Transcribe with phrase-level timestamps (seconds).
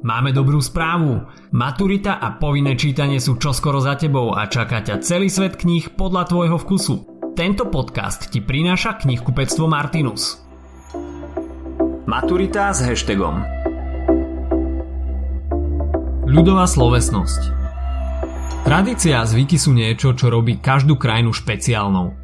[0.00, 1.28] Máme dobrú správu.
[1.52, 6.24] Maturita a povinné čítanie sú čoskoro za tebou a čaká ťa celý svet kníh podľa
[6.24, 6.94] tvojho vkusu.
[7.36, 10.40] Tento podcast ti prináša knihkupectvo Martinus.
[12.08, 13.44] Maturita s hashtagom
[16.24, 17.52] Ľudová slovesnosť
[18.64, 22.16] Tradícia a zvyky sú niečo, čo robí každú krajinu špeciálnou.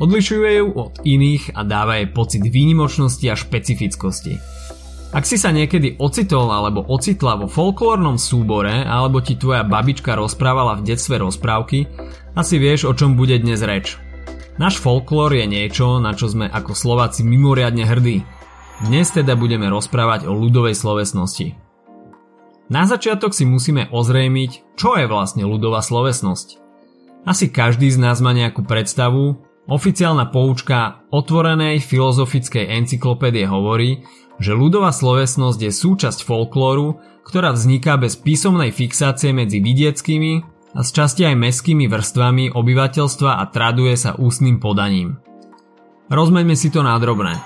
[0.00, 4.40] Odlišuje ju od iných a dáva jej pocit výnimočnosti a špecifickosti.
[5.10, 10.78] Ak si sa niekedy ocitol alebo ocitla vo folklórnom súbore alebo ti tvoja babička rozprávala
[10.78, 11.90] v detstve rozprávky,
[12.38, 13.98] asi vieš o čom bude dnes reč.
[14.54, 18.22] Náš folklór je niečo, na čo sme ako Slováci mimoriadne hrdí.
[18.86, 21.58] Dnes teda budeme rozprávať o ľudovej slovesnosti.
[22.70, 26.62] Na začiatok si musíme ozrejmiť, čo je vlastne ľudová slovesnosť.
[27.26, 34.06] Asi každý z nás má nejakú predstavu, oficiálna poučka otvorenej filozofickej encyklopédie hovorí,
[34.40, 36.96] že ľudová slovesnosť je súčasť folklóru,
[37.28, 40.32] ktorá vzniká bez písomnej fixácie medzi vidieckými
[40.72, 45.20] a z časti aj meskými vrstvami obyvateľstva a traduje sa ústnym podaním.
[46.08, 47.38] Rozmeňme si to nádrobné.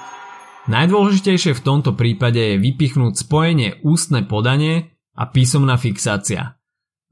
[0.65, 6.57] Najdôležitejšie v tomto prípade je vypichnúť spojenie ústne podanie a písomná fixácia.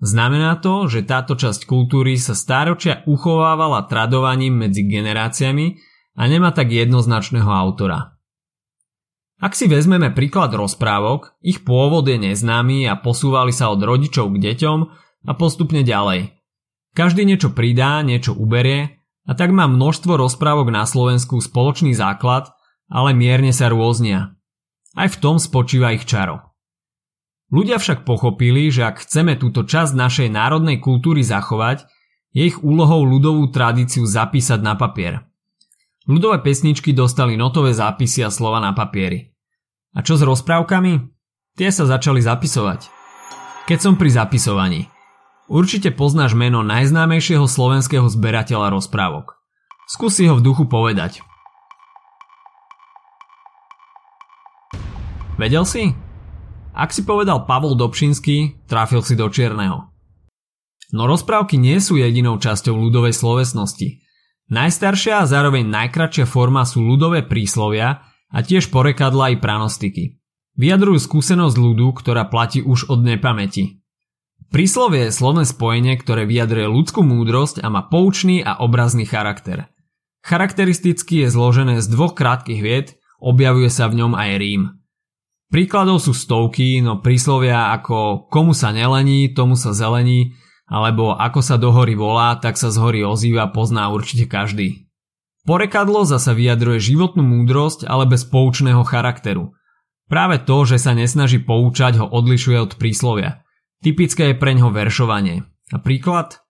[0.02, 5.78] Znamená to, že táto časť kultúry sa stáročia uchovávala tradovaním medzi generáciami
[6.18, 8.18] a nemá tak jednoznačného autora.
[9.38, 14.42] Ak si vezmeme príklad rozprávok, ich pôvod je neznámy a posúvali sa od rodičov k
[14.42, 14.78] deťom
[15.26, 16.34] a postupne ďalej.
[16.98, 22.50] Každý niečo pridá, niečo uberie a tak má množstvo rozprávok na Slovensku spoločný základ,
[22.90, 24.34] ale mierne sa rôznia.
[24.98, 26.51] Aj v tom spočíva ich čaro.
[27.52, 31.84] Ľudia však pochopili, že ak chceme túto časť našej národnej kultúry zachovať,
[32.32, 35.20] je ich úlohou ľudovú tradíciu zapísať na papier.
[36.08, 39.36] Ľudové pesničky dostali notové zápisy a slova na papieri.
[39.92, 41.12] A čo s rozprávkami?
[41.60, 42.88] Tie sa začali zapisovať.
[43.68, 44.88] Keď som pri zapisovaní.
[45.52, 49.36] Určite poznáš meno najznámejšieho slovenského zberateľa rozprávok.
[49.84, 51.20] Skús si ho v duchu povedať.
[55.36, 55.92] Vedel si?
[56.72, 59.92] Ak si povedal Pavol Dobšinský, trafil si do čierneho.
[60.92, 64.04] No rozprávky nie sú jedinou časťou ľudovej slovesnosti.
[64.52, 70.16] Najstaršia a zároveň najkračšia forma sú ľudové príslovia, a tiež porekadla i pranostiky.
[70.56, 73.84] Vyjadrujú skúsenosť ľudu, ktorá platí už od nepamäti.
[74.52, 79.72] Príslovie je slovné spojenie, ktoré vyjadruje ľudskú múdrosť a má poučný a obrazný charakter.
[80.20, 84.62] Charakteristicky je zložené z dvoch krátkých vied, objavuje sa v ňom aj rím.
[85.52, 90.32] Príkladov sú stovky, no príslovia ako komu sa nelení, tomu sa zelení,
[90.64, 94.88] alebo ako sa do hory volá, tak sa z hory ozýva, pozná určite každý.
[95.44, 99.52] Porekadlo zasa vyjadruje životnú múdrosť, ale bez poučného charakteru.
[100.08, 103.44] Práve to, že sa nesnaží poučať, ho odlišuje od príslovia.
[103.84, 105.44] Typické je preňho veršovanie.
[105.68, 106.40] Napríklad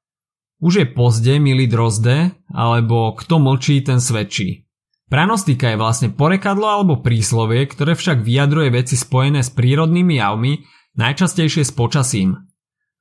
[0.62, 4.70] už je pozde, milý drozde, alebo kto mlčí, ten svedčí.
[5.12, 10.64] Pranostika je vlastne porekadlo alebo príslovie, ktoré však vyjadruje veci spojené s prírodnými javmi,
[10.96, 12.48] najčastejšie s počasím.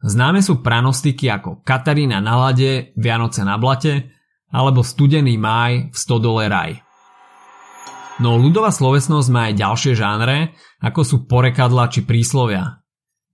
[0.04, 4.12] Známe sú pranostiky ako Katarína na lade, Vianoce na blate,
[4.52, 6.84] alebo studený máj v stodole raj.
[8.20, 10.52] No ľudová slovesnosť má aj ďalšie žánre,
[10.84, 12.84] ako sú porekadla či príslovia.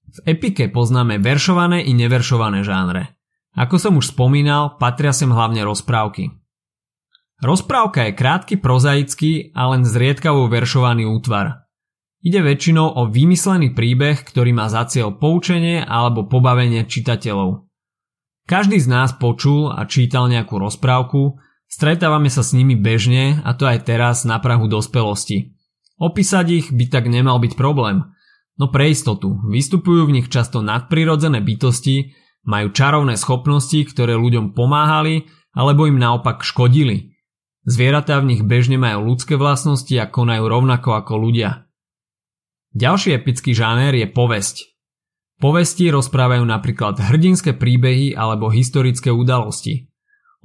[0.06, 3.18] V epike poznáme veršované i neveršované žánre.
[3.58, 6.30] Ako som už spomínal, patria sem hlavne rozprávky.
[7.38, 11.70] Rozprávka je krátky prozaický a len zriedkavo veršovaný útvar.
[12.26, 17.70] Ide väčšinou o vymyslený príbeh, ktorý má za cieľ poučenie alebo pobavenie čitateľov.
[18.50, 21.38] Každý z nás počul a čítal nejakú rozprávku,
[21.70, 25.54] stretávame sa s nimi bežne a to aj teraz na prahu dospelosti.
[26.02, 28.02] Opísať ich by tak nemal byť problém,
[28.58, 32.18] no pre istotu vystupujú v nich často nadprirodzené bytosti,
[32.50, 37.17] majú čarovné schopnosti, ktoré ľuďom pomáhali alebo im naopak škodili.
[37.68, 41.68] Zvieratá v nich bežne majú ľudské vlastnosti a konajú rovnako ako ľudia.
[42.72, 44.72] Ďalší epický žáner je povesť.
[45.38, 49.92] Povesti rozprávajú napríklad hrdinské príbehy alebo historické udalosti.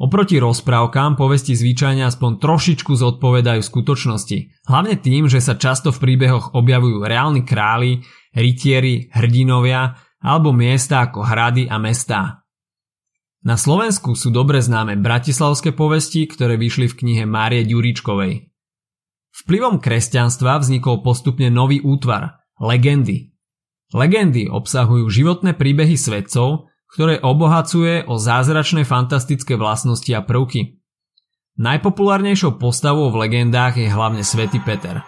[0.03, 6.59] Oproti rozprávkám povesti zvyčajne aspoň trošičku zodpovedajú skutočnosti, hlavne tým, že sa často v príbehoch
[6.59, 8.03] objavujú reálni králi,
[8.35, 12.42] rytieri, hrdinovia alebo miesta ako hrady a mestá.
[13.43, 18.49] Na Slovensku sú dobre známe bratislavské povesti, ktoré vyšli v knihe Márie Ďuričkovej.
[19.33, 23.33] Vplyvom kresťanstva vznikol postupne nový útvar– legendy,
[23.93, 30.81] Legendy obsahujú životné príbehy svedcov, ktoré obohacuje o zázračné fantastické vlastnosti a prvky.
[31.61, 35.05] Najpopulárnejšou postavou v legendách je hlavne Svetý Peter.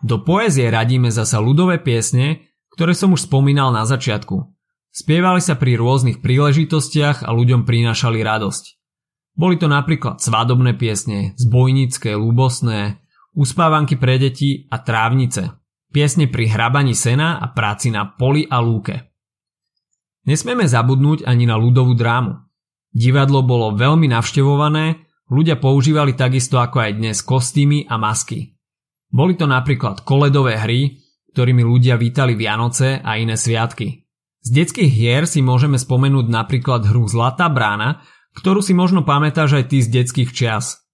[0.00, 4.55] Do poézie radíme zasa ľudové piesne, ktoré som už spomínal na začiatku.
[4.96, 8.64] Spievali sa pri rôznych príležitostiach a ľuďom prinášali radosť.
[9.36, 13.04] Boli to napríklad svadobné piesne, zbojnícke, ľubosné,
[13.36, 15.52] uspávanky pre deti a trávnice,
[15.92, 19.12] piesne pri hrabaní sena a práci na poli a lúke.
[20.24, 22.48] Nesmieme zabudnúť ani na ľudovú drámu.
[22.88, 24.96] Divadlo bolo veľmi navštevované,
[25.28, 28.56] ľudia používali takisto ako aj dnes kostýmy a masky.
[29.12, 30.96] Boli to napríklad koledové hry,
[31.36, 34.05] ktorými ľudia vítali Vianoce a iné sviatky.
[34.46, 38.06] Z detských hier si môžeme spomenúť napríklad hru Zlatá brána,
[38.38, 40.86] ktorú si možno pamätáš aj ty z detských čias.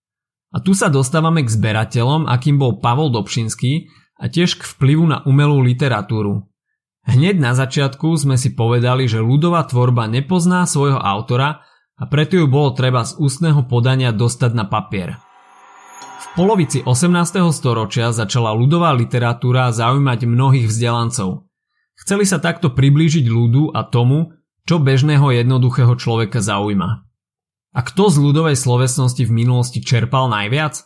[0.57, 5.21] A tu sa dostávame k zberateľom, akým bol Pavol Dobšinský a tiež k vplyvu na
[5.29, 6.49] umelú literatúru.
[7.05, 11.61] Hneď na začiatku sme si povedali, že ľudová tvorba nepozná svojho autora
[12.01, 15.21] a preto ju bolo treba z ústneho podania dostať na papier.
[16.01, 17.53] V polovici 18.
[17.53, 21.52] storočia začala ľudová literatúra zaujímať mnohých vzdelancov.
[22.03, 24.35] Chceli sa takto priblížiť ľudu a tomu,
[24.67, 27.07] čo bežného jednoduchého človeka zaujíma.
[27.73, 30.83] A kto z ľudovej slovesnosti v minulosti čerpal najviac?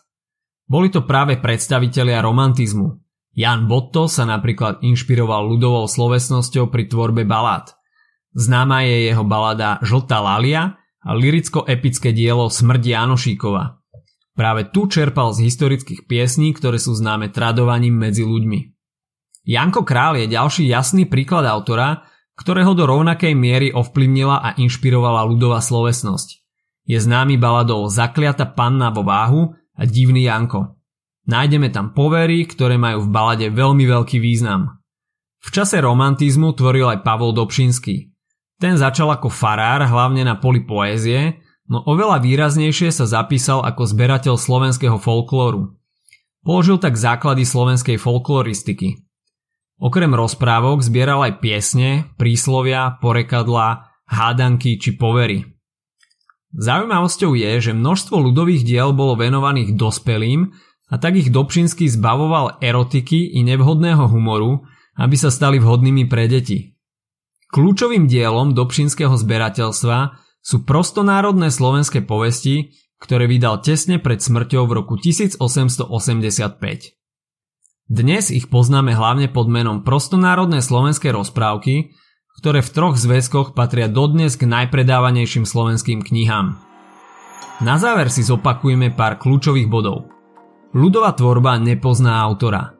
[0.69, 3.01] Boli to práve predstavitelia romantizmu.
[3.37, 7.73] Jan Botto sa napríklad inšpiroval ľudovou slovesnosťou pri tvorbe balád.
[8.37, 10.77] Známa je jeho balada Žltá lalia,
[11.07, 13.79] a liricko-epické dielo Smrť Janošíkova.
[14.35, 18.76] Práve tu čerpal z historických piesní, ktoré sú známe tradovaním medzi ľuďmi.
[19.47, 22.03] Janko Král je ďalší jasný príklad autora,
[22.35, 26.43] ktorého do rovnakej miery ovplyvnila a inšpirovala ľudová slovesnosť.
[26.87, 30.75] Je známy baladou Zakliata panna vo váhu a Divný Janko.
[31.31, 34.83] Nájdeme tam povery, ktoré majú v balade veľmi veľký význam.
[35.43, 38.11] V čase romantizmu tvoril aj Pavol Dobšinský.
[38.59, 41.39] Ten začal ako farár hlavne na poli poézie,
[41.71, 45.79] no oveľa výraznejšie sa zapísal ako zberateľ slovenského folklóru.
[46.43, 49.06] Položil tak základy slovenskej folkloristiky.
[49.77, 55.45] Okrem rozprávok zbieral aj piesne, príslovia, porekadlá, hádanky či povery.
[56.57, 60.49] Zaujímavosťou je, že množstvo ľudových diel bolo venovaných dospelým
[60.89, 64.65] a tak ich Dobšinský zbavoval erotiky i nevhodného humoru,
[64.97, 66.73] aby sa stali vhodnými pre deti.
[67.53, 74.97] Kľúčovým dielom Dobšinského zberateľstva sú prostonárodné slovenské povesti, ktoré vydal tesne pred smrťou v roku
[74.97, 76.96] 1885.
[77.87, 81.95] Dnes ich poznáme hlavne pod menom Prostonárodné slovenské rozprávky,
[82.43, 86.59] ktoré v troch zväzkoch patria dodnes k najpredávanejším slovenským knihám.
[87.63, 90.11] Na záver si zopakujeme pár kľúčových bodov.
[90.75, 92.75] Ľudová tvorba nepozná autora.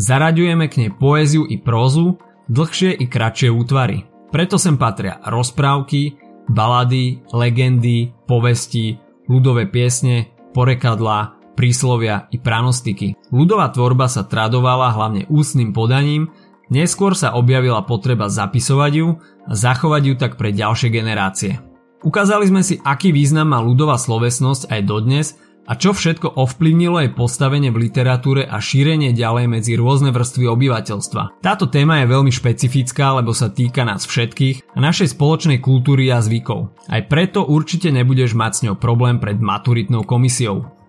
[0.00, 2.16] Zaraďujeme k nej poéziu i prózu,
[2.48, 4.08] dlhšie i kratšie útvary.
[4.32, 6.16] Preto sem patria rozprávky,
[6.48, 8.96] balady, legendy, povesti,
[9.28, 13.18] ľudové piesne, porekadlá, príslovia i pranostiky.
[13.34, 16.30] Ľudová tvorba sa tradovala hlavne ústnym podaním,
[16.70, 21.58] neskôr sa objavila potreba zapisovať ju a zachovať ju tak pre ďalšie generácie.
[22.06, 25.34] Ukázali sme si, aký význam má ľudová slovesnosť aj dodnes
[25.68, 31.44] a čo všetko ovplyvnilo jej postavenie v literatúre a šírenie ďalej medzi rôzne vrstvy obyvateľstva.
[31.44, 36.24] Táto téma je veľmi špecifická, lebo sa týka nás všetkých a našej spoločnej kultúry a
[36.24, 36.72] zvykov.
[36.88, 40.77] Aj preto určite nebudeš mať s ňou problém pred maturitnou komisiou.